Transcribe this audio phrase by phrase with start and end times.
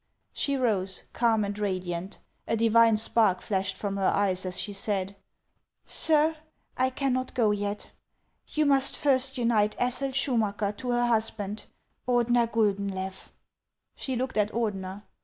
[0.33, 2.17] She rose, calm and radiant;
[2.47, 5.15] a divine spark flashed from her eyes as she said:"
[5.85, 6.37] Sir,
[6.75, 7.91] I cannot go yet;
[8.47, 11.65] you must first unite Ethel Schumacker to her husband,
[12.07, 13.27] Ordener Guldenlew."
[13.95, 15.03] She looked at Ordener.